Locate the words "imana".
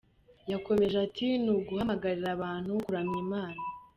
3.25-3.59